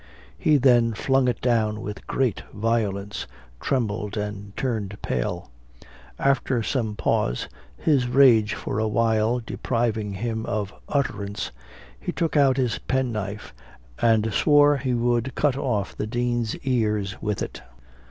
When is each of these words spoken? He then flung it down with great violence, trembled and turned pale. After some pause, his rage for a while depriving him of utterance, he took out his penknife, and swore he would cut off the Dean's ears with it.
He 0.35 0.57
then 0.57 0.95
flung 0.95 1.27
it 1.27 1.39
down 1.41 1.79
with 1.79 2.07
great 2.07 2.41
violence, 2.53 3.27
trembled 3.59 4.17
and 4.17 4.57
turned 4.57 4.99
pale. 5.03 5.51
After 6.17 6.63
some 6.63 6.95
pause, 6.95 7.47
his 7.77 8.07
rage 8.07 8.55
for 8.55 8.79
a 8.79 8.87
while 8.87 9.39
depriving 9.39 10.13
him 10.13 10.43
of 10.47 10.73
utterance, 10.89 11.51
he 11.99 12.11
took 12.11 12.35
out 12.35 12.57
his 12.57 12.79
penknife, 12.79 13.53
and 14.01 14.33
swore 14.33 14.77
he 14.77 14.95
would 14.95 15.35
cut 15.35 15.55
off 15.55 15.95
the 15.95 16.07
Dean's 16.07 16.57
ears 16.65 17.21
with 17.21 17.43
it. 17.43 17.61